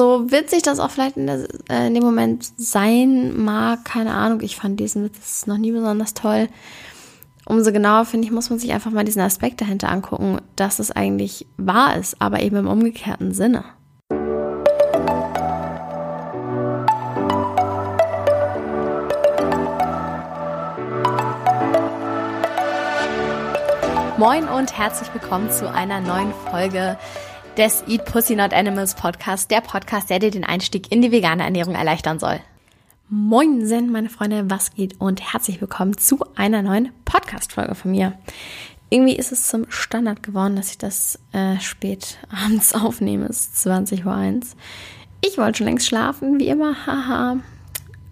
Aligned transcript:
so 0.00 0.32
witzig 0.32 0.62
das 0.62 0.80
auch 0.80 0.90
vielleicht 0.90 1.18
in, 1.18 1.26
der, 1.26 1.46
äh, 1.68 1.88
in 1.88 1.92
dem 1.92 2.02
Moment 2.02 2.50
sein 2.56 3.36
mag, 3.36 3.84
keine 3.84 4.14
Ahnung, 4.14 4.40
ich 4.40 4.56
fand 4.56 4.80
diesen 4.80 5.04
Witz 5.04 5.46
noch 5.46 5.58
nie 5.58 5.72
besonders 5.72 6.14
toll. 6.14 6.48
Umso 7.44 7.70
genauer, 7.70 8.06
finde 8.06 8.26
ich, 8.26 8.32
muss 8.32 8.48
man 8.48 8.58
sich 8.58 8.72
einfach 8.72 8.92
mal 8.92 9.04
diesen 9.04 9.20
Aspekt 9.20 9.60
dahinter 9.60 9.90
angucken, 9.90 10.38
dass 10.56 10.78
es 10.78 10.90
eigentlich 10.90 11.46
wahr 11.58 11.98
ist, 11.98 12.16
aber 12.18 12.40
eben 12.40 12.56
im 12.56 12.66
umgekehrten 12.66 13.34
Sinne. 13.34 13.62
Moin 24.16 24.48
und 24.48 24.78
herzlich 24.78 25.12
willkommen 25.12 25.50
zu 25.50 25.70
einer 25.70 26.00
neuen 26.00 26.32
Folge 26.50 26.96
des 27.56 27.84
Eat 27.88 28.04
Pussy 28.04 28.36
Not 28.36 28.52
Animals 28.52 28.94
Podcast, 28.94 29.50
der 29.50 29.60
Podcast, 29.60 30.10
der 30.10 30.18
dir 30.18 30.30
den 30.30 30.44
Einstieg 30.44 30.90
in 30.92 31.02
die 31.02 31.12
vegane 31.12 31.42
Ernährung 31.42 31.74
erleichtern 31.74 32.18
soll. 32.18 32.40
Moin, 33.08 33.66
Sen, 33.66 33.90
meine 33.90 34.08
Freunde, 34.08 34.48
was 34.48 34.74
geht 34.74 35.00
und 35.00 35.32
herzlich 35.32 35.60
willkommen 35.60 35.96
zu 35.98 36.18
einer 36.36 36.62
neuen 36.62 36.90
Podcast-Folge 37.04 37.74
von 37.74 37.90
mir. 37.90 38.14
Irgendwie 38.88 39.16
ist 39.16 39.32
es 39.32 39.48
zum 39.48 39.66
Standard 39.68 40.22
geworden, 40.22 40.56
dass 40.56 40.70
ich 40.70 40.78
das 40.78 41.18
äh, 41.32 41.58
spät 41.60 42.18
abends 42.30 42.74
aufnehme. 42.74 43.26
Es 43.26 43.46
ist 43.46 43.66
20.01 43.66 44.04
Uhr. 44.04 44.40
Ich 45.24 45.38
wollte 45.38 45.58
schon 45.58 45.66
längst 45.66 45.86
schlafen, 45.86 46.38
wie 46.38 46.48
immer, 46.48 46.74
haha. 46.86 47.36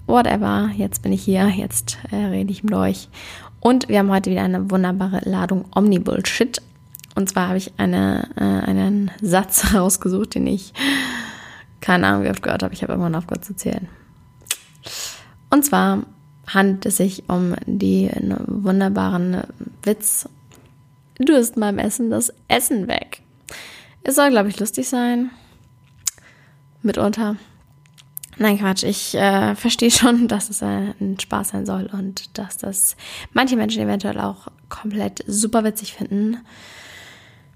Whatever, 0.06 0.70
jetzt 0.74 1.02
bin 1.02 1.12
ich 1.12 1.22
hier, 1.22 1.48
jetzt 1.48 1.98
äh, 2.10 2.16
rede 2.16 2.50
ich 2.50 2.64
mit 2.64 2.74
euch 2.74 3.08
und 3.60 3.88
wir 3.88 3.98
haben 3.98 4.10
heute 4.10 4.30
wieder 4.30 4.42
eine 4.42 4.70
wunderbare 4.70 5.20
Ladung 5.24 5.64
Omni-Bullshit. 5.74 6.62
Und 7.18 7.28
zwar 7.28 7.48
habe 7.48 7.58
ich 7.58 7.72
eine, 7.78 8.28
äh, 8.36 8.44
einen 8.44 9.10
Satz 9.20 9.74
rausgesucht, 9.74 10.36
den 10.36 10.46
ich 10.46 10.72
keine 11.80 12.06
Ahnung, 12.06 12.22
wie 12.22 12.30
oft 12.30 12.44
gehört 12.44 12.62
habe. 12.62 12.74
Ich 12.74 12.82
habe 12.82 12.92
irgendwann 12.92 13.16
aufgehört 13.16 13.44
zu 13.44 13.56
zählen. 13.56 13.88
Und 15.50 15.64
zwar 15.64 16.04
handelt 16.46 16.86
es 16.86 16.98
sich 16.98 17.28
um 17.28 17.56
den 17.66 18.36
wunderbaren 18.46 19.42
Witz. 19.82 20.28
Du 21.18 21.32
isst 21.32 21.58
beim 21.58 21.80
Essen 21.80 22.08
das 22.08 22.32
Essen 22.46 22.86
weg. 22.86 23.20
Es 24.04 24.14
soll, 24.14 24.30
glaube 24.30 24.50
ich, 24.50 24.60
lustig 24.60 24.88
sein. 24.88 25.32
Mitunter. 26.82 27.34
Nein, 28.36 28.60
Quatsch. 28.60 28.84
Ich 28.84 29.16
äh, 29.16 29.54
verstehe 29.56 29.90
schon, 29.90 30.28
dass 30.28 30.50
es 30.50 30.62
äh, 30.62 30.94
ein 31.00 31.18
Spaß 31.18 31.48
sein 31.48 31.66
soll 31.66 31.90
und 31.92 32.38
dass 32.38 32.58
das 32.58 32.96
manche 33.32 33.56
Menschen 33.56 33.82
eventuell 33.82 34.20
auch 34.20 34.46
komplett 34.68 35.24
super 35.26 35.64
witzig 35.64 35.94
finden. 35.94 36.36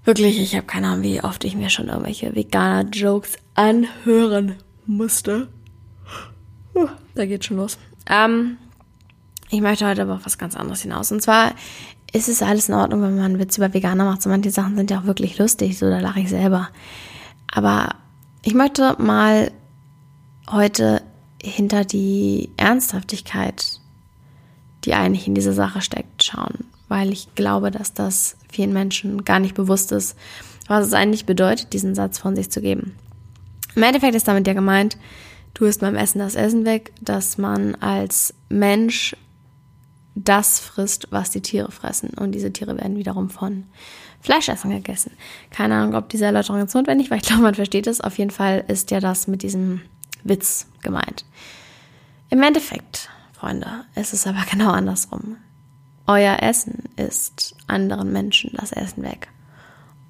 Wirklich, 0.05 0.39
ich 0.39 0.55
habe 0.55 0.65
keine 0.65 0.87
Ahnung, 0.87 1.03
wie 1.03 1.23
oft 1.23 1.43
ich 1.45 1.55
mir 1.55 1.69
schon 1.69 1.87
irgendwelche 1.87 2.35
Veganer-Jokes 2.35 3.37
anhören 3.55 4.57
musste. 4.85 5.47
Uh, 6.75 6.87
da 7.15 7.25
geht 7.25 7.45
schon 7.45 7.57
los. 7.57 7.77
Ähm, 8.09 8.57
ich 9.49 9.61
möchte 9.61 9.87
heute 9.87 10.01
aber 10.01 10.15
auf 10.15 10.25
was 10.25 10.37
ganz 10.37 10.55
anderes 10.55 10.81
hinaus. 10.81 11.11
Und 11.11 11.21
zwar 11.21 11.53
ist 12.11 12.27
es 12.27 12.41
alles 12.41 12.67
in 12.67 12.75
Ordnung, 12.75 13.01
wenn 13.01 13.15
man 13.15 13.25
einen 13.25 13.39
Witz 13.39 13.57
über 13.57 13.73
Veganer 13.73 14.03
macht. 14.03 14.21
So 14.21 14.29
manche 14.29 14.51
Sachen 14.51 14.75
sind 14.75 14.91
ja 14.91 14.99
auch 14.99 15.05
wirklich 15.05 15.37
lustig, 15.37 15.77
so 15.77 15.89
da 15.89 15.99
lache 15.99 16.19
ich 16.19 16.29
selber. 16.29 16.69
Aber 17.51 17.95
ich 18.43 18.53
möchte 18.53 18.95
mal 18.99 19.51
heute 20.51 21.01
hinter 21.41 21.85
die 21.85 22.49
Ernsthaftigkeit, 22.57 23.79
die 24.83 24.93
eigentlich 24.93 25.27
in 25.27 25.35
dieser 25.35 25.53
Sache 25.53 25.81
steckt, 25.81 26.23
schauen, 26.23 26.65
weil 26.93 27.11
ich 27.11 27.33
glaube, 27.33 27.71
dass 27.71 27.95
das 27.95 28.37
vielen 28.51 28.71
Menschen 28.71 29.25
gar 29.25 29.39
nicht 29.39 29.55
bewusst 29.55 29.91
ist, 29.91 30.15
was 30.67 30.85
es 30.85 30.93
eigentlich 30.93 31.25
bedeutet, 31.25 31.73
diesen 31.73 31.95
Satz 31.95 32.19
von 32.19 32.35
sich 32.35 32.51
zu 32.51 32.61
geben. 32.61 32.95
Im 33.73 33.81
Endeffekt 33.81 34.13
ist 34.13 34.27
damit 34.27 34.45
ja 34.45 34.53
gemeint, 34.53 34.99
du 35.55 35.65
isst 35.65 35.81
beim 35.81 35.95
Essen 35.95 36.19
das 36.19 36.35
Essen 36.35 36.65
weg, 36.65 36.93
dass 37.01 37.39
man 37.39 37.73
als 37.73 38.35
Mensch 38.47 39.15
das 40.13 40.59
frisst, 40.59 41.07
was 41.09 41.31
die 41.31 41.41
Tiere 41.41 41.71
fressen. 41.71 42.11
Und 42.11 42.33
diese 42.33 42.53
Tiere 42.53 42.77
werden 42.77 42.95
wiederum 42.95 43.31
von 43.31 43.63
Fleischessern 44.21 44.69
gegessen. 44.69 45.13
Keine 45.49 45.73
Ahnung, 45.73 45.95
ob 45.95 46.09
diese 46.09 46.25
Erläuterung 46.25 46.61
jetzt 46.61 46.75
notwendig 46.75 47.09
war. 47.09 47.17
Ich 47.17 47.23
glaube, 47.23 47.41
man 47.41 47.55
versteht 47.55 47.87
es. 47.87 48.01
Auf 48.01 48.19
jeden 48.19 48.29
Fall 48.29 48.65
ist 48.67 48.91
ja 48.91 48.99
das 48.99 49.25
mit 49.25 49.41
diesem 49.41 49.81
Witz 50.23 50.67
gemeint. 50.83 51.25
Im 52.29 52.43
Endeffekt, 52.43 53.09
Freunde, 53.31 53.85
ist 53.95 54.13
es 54.13 54.27
aber 54.27 54.43
genau 54.51 54.69
andersrum. 54.69 55.37
Euer 56.05 56.41
Essen 56.41 56.83
ist 56.95 57.55
anderen 57.67 58.11
Menschen 58.11 58.51
das 58.55 58.71
Essen 58.71 59.03
weg. 59.03 59.29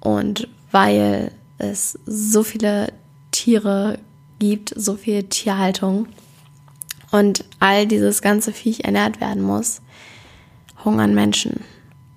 Und 0.00 0.48
weil 0.70 1.32
es 1.58 1.98
so 2.04 2.42
viele 2.42 2.92
Tiere 3.30 3.98
gibt, 4.38 4.72
so 4.76 4.96
viel 4.96 5.24
Tierhaltung 5.24 6.08
und 7.10 7.44
all 7.60 7.86
dieses 7.86 8.22
ganze 8.22 8.52
Viech 8.52 8.84
ernährt 8.84 9.20
werden 9.20 9.42
muss, 9.42 9.80
hungern 10.84 11.14
Menschen 11.14 11.60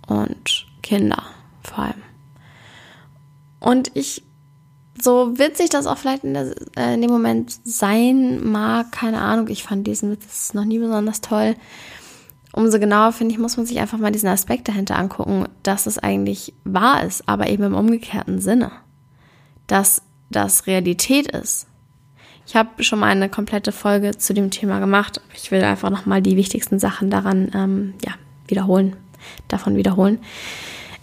und 0.08 0.66
Kinder 0.82 1.24
vor 1.62 1.80
allem. 1.80 2.02
Und 3.60 3.92
ich 3.94 4.24
so 5.00 5.38
witzig 5.38 5.70
das 5.70 5.86
auch 5.86 5.98
vielleicht 5.98 6.24
in, 6.24 6.34
der, 6.34 6.56
äh, 6.76 6.96
in, 6.96 7.02
dem 7.02 7.12
Moment 7.12 7.56
sein 7.64 8.44
mag, 8.44 8.92
keine 8.92 9.22
Ahnung, 9.22 9.48
ich 9.48 9.64
fand 9.64 9.86
diesen 9.86 10.12
Witz 10.12 10.54
noch 10.54 10.66
nie 10.66 10.80
besonders 10.80 11.22
toll. 11.22 11.56
Umso 12.57 12.79
genauer, 12.79 13.12
finde 13.12 13.35
ich, 13.35 13.40
muss 13.40 13.56
man 13.56 13.68
sich 13.68 13.78
einfach 13.79 14.00
mal 14.00 14.12
diesen 14.12 14.29
Aspekt 14.29 14.68
dahinter 14.68 14.97
angucken, 14.97 15.45
dass 15.62 15.85
es 15.85 16.00
eigentlich 16.00 16.56
wahr 16.63 17.03
ist, 17.03 17.29
aber 17.29 17.50
eben 17.50 17.62
im 17.62 17.75
umgekehrten 17.75 18.41
Sinne. 18.41 18.72
Dass 19.68 20.01
das 20.31 20.66
Realität 20.66 21.28
ist. 21.28 21.68
Ich 22.47 22.56
habe 22.56 22.84
schon 22.84 22.97
mal 22.97 23.12
eine 23.12 23.29
komplette 23.29 23.72
Folge 23.72 24.18
zu 24.18 24.34
dem 24.34 24.50
Thema 24.50 24.79
gemacht. 24.79 25.22
Ich 25.35 25.51
will 25.51 25.63
einfach 25.63 25.91
nochmal 25.91 26.23
die 26.23 26.35
wichtigsten 26.35 26.79
Sachen 26.79 27.12
daran 27.12 27.51
ähm, 27.53 27.94
ja, 28.03 28.13
wiederholen, 28.47 28.95
davon 29.50 29.75
wiederholen. 29.75 30.18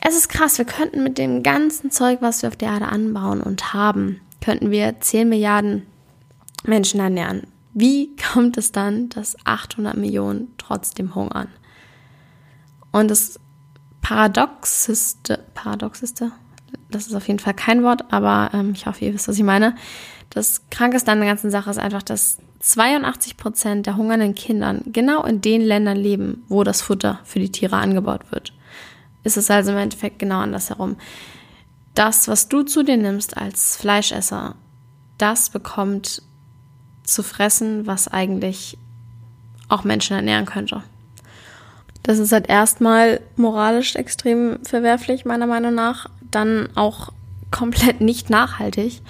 Es 0.02 0.16
ist 0.16 0.28
krass, 0.28 0.58
wir 0.58 0.64
könnten 0.64 1.04
mit 1.04 1.18
dem 1.18 1.44
ganzen 1.44 1.92
Zeug, 1.92 2.18
was 2.20 2.42
wir 2.42 2.48
auf 2.48 2.56
der 2.56 2.70
Erde 2.70 2.86
anbauen 2.86 3.40
und 3.40 3.72
haben, 3.72 4.20
könnten 4.44 4.72
wir 4.72 4.98
10 4.98 5.28
Milliarden 5.28 5.86
Menschen 6.64 6.98
ernähren. 6.98 7.46
Wie 7.74 8.14
kommt 8.16 8.56
es 8.56 8.72
dann, 8.72 9.08
dass 9.10 9.36
800 9.44 9.96
Millionen 9.96 10.48
trotzdem 10.58 11.14
hungern? 11.14 11.48
Und 12.92 13.10
das 13.10 13.38
Paradoxeste, 14.00 15.44
Paradoxeste, 15.54 16.30
das 16.90 17.06
ist 17.06 17.14
auf 17.14 17.26
jeden 17.26 17.40
Fall 17.40 17.54
kein 17.54 17.82
Wort, 17.82 18.12
aber 18.12 18.50
ähm, 18.52 18.72
ich 18.74 18.86
hoffe, 18.86 19.04
ihr 19.04 19.14
wisst, 19.14 19.28
was 19.28 19.36
ich 19.36 19.44
meine. 19.44 19.74
Das 20.30 20.62
Krankeste 20.70 21.10
an 21.10 21.18
der 21.18 21.28
ganzen 21.28 21.50
Sache 21.50 21.70
ist 21.70 21.78
einfach, 21.78 22.02
dass 22.02 22.38
82 22.60 23.36
Prozent 23.36 23.86
der 23.86 23.96
hungernden 23.96 24.34
Kindern 24.34 24.82
genau 24.86 25.24
in 25.24 25.40
den 25.40 25.60
Ländern 25.60 25.96
leben, 25.96 26.44
wo 26.48 26.64
das 26.64 26.80
Futter 26.80 27.20
für 27.24 27.40
die 27.40 27.52
Tiere 27.52 27.76
angebaut 27.76 28.30
wird 28.30 28.52
ist 29.24 29.36
es 29.38 29.50
also 29.50 29.72
im 29.72 29.78
Endeffekt 29.78 30.20
genau 30.20 30.38
andersherum. 30.38 30.96
Das, 31.94 32.28
was 32.28 32.48
du 32.48 32.62
zu 32.62 32.84
dir 32.84 32.96
nimmst 32.96 33.36
als 33.36 33.76
Fleischesser, 33.76 34.54
das 35.18 35.50
bekommt 35.50 36.22
zu 37.04 37.22
fressen, 37.22 37.86
was 37.86 38.08
eigentlich 38.08 38.76
auch 39.68 39.84
Menschen 39.84 40.16
ernähren 40.16 40.46
könnte. 40.46 40.82
Das 42.02 42.18
ist 42.18 42.32
halt 42.32 42.48
erstmal 42.48 43.20
moralisch 43.36 43.96
extrem 43.96 44.58
verwerflich, 44.62 45.24
meiner 45.24 45.46
Meinung 45.46 45.74
nach. 45.74 46.10
Dann 46.30 46.68
auch 46.74 47.12
komplett 47.50 48.00
nicht 48.00 48.28
nachhaltig 48.28 49.00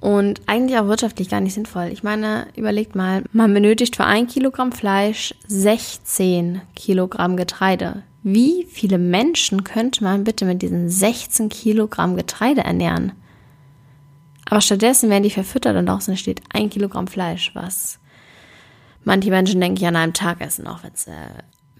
und 0.00 0.40
eigentlich 0.46 0.78
auch 0.78 0.86
wirtschaftlich 0.86 1.28
gar 1.28 1.40
nicht 1.40 1.54
sinnvoll. 1.54 1.88
Ich 1.92 2.02
meine, 2.02 2.46
überlegt 2.56 2.94
mal, 2.94 3.22
man 3.32 3.54
benötigt 3.54 3.96
für 3.96 4.04
ein 4.04 4.26
Kilogramm 4.26 4.72
Fleisch 4.72 5.34
16 5.46 6.62
Kilogramm 6.74 7.36
Getreide. 7.36 8.02
Wie 8.22 8.66
viele 8.68 8.98
Menschen 8.98 9.64
könnte 9.64 10.04
man 10.04 10.24
bitte 10.24 10.44
mit 10.44 10.62
diesen 10.62 10.90
16 10.90 11.48
Kilogramm 11.48 12.16
Getreide 12.16 12.62
ernähren? 12.62 13.12
Aber 14.50 14.60
stattdessen 14.60 15.10
werden 15.10 15.22
die 15.22 15.30
verfüttert 15.30 15.76
und 15.76 15.86
draußen 15.86 16.16
steht 16.16 16.42
ein 16.52 16.70
Kilogramm 16.70 17.06
Fleisch, 17.06 17.52
was 17.54 18.00
manche 19.04 19.30
Menschen, 19.30 19.60
denke 19.60 19.80
ich, 19.80 19.86
an 19.86 19.94
einem 19.94 20.12
Tag 20.12 20.40
essen, 20.40 20.66
auch 20.66 20.82
äh, 20.82 20.90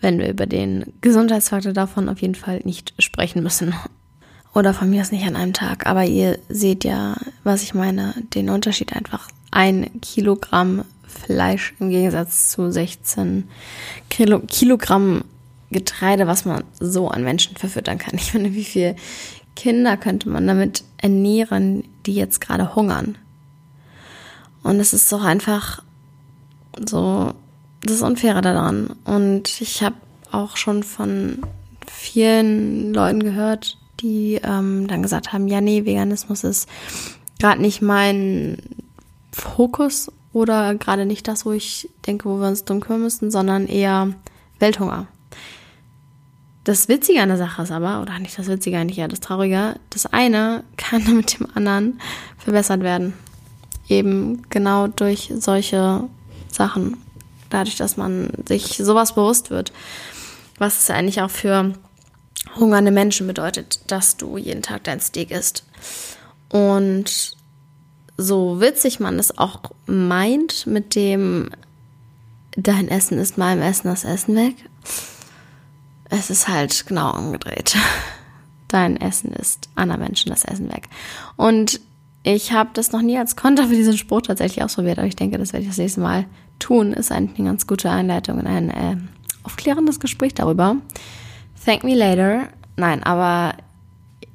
wenn 0.00 0.18
wir 0.18 0.28
über 0.28 0.46
den 0.46 0.92
Gesundheitsfaktor 1.00 1.72
davon 1.72 2.08
auf 2.08 2.22
jeden 2.22 2.36
Fall 2.36 2.60
nicht 2.64 2.94
sprechen 3.00 3.42
müssen. 3.42 3.74
Oder 4.54 4.72
von 4.72 4.88
mir 4.88 5.02
ist 5.02 5.12
nicht 5.12 5.26
an 5.26 5.36
einem 5.36 5.52
Tag, 5.52 5.86
aber 5.86 6.04
ihr 6.04 6.38
seht 6.48 6.84
ja, 6.84 7.16
was 7.42 7.64
ich 7.64 7.74
meine, 7.74 8.14
den 8.34 8.48
Unterschied 8.50 8.94
einfach. 8.94 9.28
Ein 9.50 10.00
Kilogramm 10.00 10.84
Fleisch 11.02 11.74
im 11.80 11.90
Gegensatz 11.90 12.50
zu 12.50 12.70
16 12.70 13.48
Kilo, 14.08 14.40
Kilogramm 14.46 15.24
Getreide, 15.72 16.28
was 16.28 16.44
man 16.44 16.62
so 16.78 17.08
an 17.08 17.24
Menschen 17.24 17.56
verfüttern 17.56 17.98
kann. 17.98 18.14
Ich 18.14 18.32
meine, 18.32 18.54
wie 18.54 18.64
viele 18.64 18.94
Kinder 19.56 19.96
könnte 19.96 20.28
man 20.28 20.46
damit 20.46 20.84
ernähren, 20.98 21.84
die 22.10 22.16
jetzt 22.16 22.40
gerade 22.40 22.74
hungern? 22.74 23.16
Und 24.62 24.80
es 24.80 24.92
ist 24.92 25.10
doch 25.12 25.22
einfach 25.22 25.82
so 26.88 27.32
das 27.82 28.02
Unfaire 28.02 28.42
daran. 28.42 28.94
Und 29.04 29.60
ich 29.60 29.82
habe 29.82 29.96
auch 30.32 30.56
schon 30.56 30.82
von 30.82 31.38
vielen 31.86 32.92
Leuten 32.92 33.22
gehört, 33.22 33.78
die 34.00 34.40
ähm, 34.42 34.86
dann 34.88 35.02
gesagt 35.02 35.32
haben, 35.32 35.48
ja, 35.48 35.60
nee, 35.60 35.84
Veganismus 35.84 36.44
ist 36.44 36.68
gerade 37.38 37.60
nicht 37.60 37.80
mein 37.80 38.58
Fokus 39.32 40.10
oder 40.32 40.74
gerade 40.74 41.06
nicht 41.06 41.28
das, 41.28 41.46
wo 41.46 41.52
ich 41.52 41.88
denke, 42.06 42.28
wo 42.28 42.40
wir 42.40 42.48
uns 42.48 42.64
drum 42.64 42.80
kümmern 42.80 43.02
müssten, 43.02 43.30
sondern 43.30 43.66
eher 43.66 44.12
Welthunger. 44.58 45.06
Das 46.70 46.88
Witzige 46.88 47.20
an 47.20 47.30
der 47.30 47.36
Sache 47.36 47.62
ist 47.62 47.72
aber, 47.72 48.00
oder 48.00 48.16
nicht 48.20 48.38
das 48.38 48.46
Witzige 48.46 48.78
eigentlich, 48.78 48.98
ja 48.98 49.08
das 49.08 49.18
Traurige, 49.18 49.74
das 49.90 50.06
eine 50.06 50.62
kann 50.76 51.02
mit 51.16 51.40
dem 51.40 51.48
anderen 51.52 52.00
verbessert 52.38 52.82
werden. 52.82 53.12
Eben 53.88 54.48
genau 54.50 54.86
durch 54.86 55.32
solche 55.36 56.04
Sachen. 56.48 56.96
Dadurch, 57.48 57.74
dass 57.74 57.96
man 57.96 58.30
sich 58.46 58.76
sowas 58.76 59.16
bewusst 59.16 59.50
wird. 59.50 59.72
Was 60.58 60.78
es 60.78 60.90
eigentlich 60.90 61.22
auch 61.22 61.30
für 61.30 61.72
hungernde 62.54 62.92
Menschen 62.92 63.26
bedeutet, 63.26 63.80
dass 63.88 64.16
du 64.16 64.36
jeden 64.36 64.62
Tag 64.62 64.84
dein 64.84 65.00
Steak 65.00 65.32
isst. 65.32 65.64
Und 66.50 67.36
so 68.16 68.60
witzig 68.60 69.00
man 69.00 69.18
es 69.18 69.36
auch 69.36 69.58
meint 69.86 70.68
mit 70.68 70.94
dem 70.94 71.50
dein 72.56 72.86
Essen 72.86 73.18
ist 73.18 73.38
meinem 73.38 73.60
Essen 73.60 73.88
das 73.88 74.04
Essen 74.04 74.36
weg. 74.36 74.54
Es 76.10 76.28
ist 76.28 76.48
halt 76.48 76.86
genau 76.86 77.16
umgedreht. 77.16 77.76
Dein 78.68 79.00
Essen 79.00 79.32
ist 79.32 79.68
anderen 79.76 80.02
Menschen 80.02 80.30
das 80.30 80.44
Essen 80.44 80.70
weg. 80.70 80.88
Und 81.36 81.80
ich 82.22 82.52
habe 82.52 82.70
das 82.74 82.92
noch 82.92 83.00
nie 83.00 83.16
als 83.16 83.36
Konter 83.36 83.68
für 83.68 83.74
diesen 83.74 83.96
Spruch 83.96 84.22
tatsächlich 84.22 84.62
ausprobiert, 84.62 84.98
aber 84.98 85.06
ich 85.06 85.16
denke, 85.16 85.38
das 85.38 85.52
werde 85.52 85.62
ich 85.62 85.70
das 85.70 85.78
nächste 85.78 86.00
Mal 86.00 86.26
tun. 86.58 86.92
Ist 86.92 87.10
eigentlich 87.10 87.38
eine 87.38 87.48
ganz 87.48 87.66
gute 87.66 87.90
Einleitung 87.90 88.38
in 88.40 88.46
ein 88.46 88.70
äh, 88.70 88.96
aufklärendes 89.44 90.00
Gespräch 90.00 90.34
darüber. 90.34 90.76
Thank 91.64 91.84
me 91.84 91.94
later. 91.94 92.48
Nein, 92.76 93.02
aber 93.04 93.54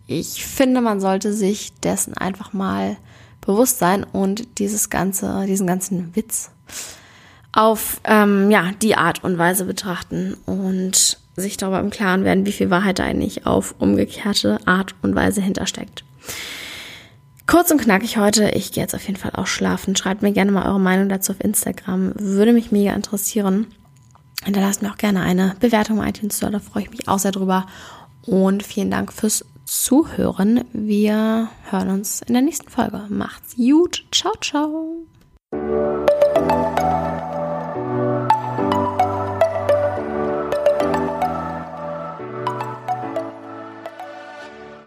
ich 0.07 0.45
finde, 0.45 0.81
man 0.81 0.99
sollte 0.99 1.33
sich 1.33 1.73
dessen 1.81 2.15
einfach 2.15 2.53
mal 2.53 2.97
bewusst 3.41 3.79
sein 3.79 4.03
und 4.03 4.59
dieses 4.59 4.89
ganze, 4.89 5.45
diesen 5.45 5.67
ganzen 5.67 6.15
Witz 6.15 6.51
auf 7.51 8.01
ähm, 8.03 8.51
ja 8.51 8.71
die 8.81 8.95
Art 8.95 9.23
und 9.23 9.37
Weise 9.37 9.65
betrachten 9.65 10.35
und 10.45 11.19
sich 11.35 11.57
darüber 11.57 11.79
im 11.79 11.89
Klaren 11.89 12.23
werden, 12.23 12.45
wie 12.45 12.51
viel 12.51 12.69
Wahrheit 12.69 12.99
da 12.99 13.03
eigentlich 13.03 13.45
auf 13.45 13.75
umgekehrte 13.79 14.59
Art 14.65 14.95
und 15.01 15.15
Weise 15.15 15.41
hintersteckt. 15.41 16.03
Kurz 17.47 17.69
und 17.69 17.79
knackig 17.79 18.17
heute. 18.17 18.49
Ich 18.49 18.71
gehe 18.71 18.81
jetzt 18.81 18.95
auf 18.95 19.05
jeden 19.05 19.19
Fall 19.19 19.33
auch 19.35 19.47
schlafen. 19.47 19.95
Schreibt 19.95 20.23
mir 20.23 20.31
gerne 20.31 20.51
mal 20.51 20.67
eure 20.67 20.79
Meinung 20.79 21.09
dazu 21.09 21.31
auf 21.31 21.43
Instagram. 21.43 22.13
Würde 22.15 22.53
mich 22.53 22.71
mega 22.71 22.93
interessieren. 22.93 23.67
Hinterlasst 24.43 24.81
mir 24.81 24.91
auch 24.91 24.97
gerne 24.97 25.21
eine 25.21 25.55
Bewertung 25.59 25.97
bei 25.97 26.09
iTunes. 26.09 26.39
Da 26.39 26.59
freue 26.59 26.83
ich 26.83 26.91
mich 26.91 27.07
auch 27.07 27.19
sehr 27.19 27.31
drüber. 27.31 27.67
Und 28.25 28.63
vielen 28.63 28.89
Dank 28.89 29.13
fürs 29.13 29.45
Zuhören. 29.65 30.63
Wir 30.73 31.49
hören 31.69 31.89
uns 31.89 32.21
in 32.23 32.33
der 32.33 32.41
nächsten 32.41 32.69
Folge. 32.69 33.03
Macht's 33.09 33.55
gut. 33.55 34.05
Ciao, 34.11 34.33
ciao. 34.41 35.05